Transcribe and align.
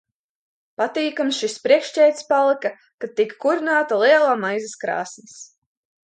Patīkams 0.81 1.35
šis 1.41 1.57
priekšķēķis 1.65 2.25
palika, 2.31 2.71
kad 3.03 3.13
tika 3.19 3.37
kurināta 3.43 3.99
lielā 4.05 4.31
maizes 4.45 4.73
krāsns. 4.85 5.37